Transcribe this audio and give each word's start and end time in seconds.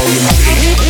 volume. 0.00 0.89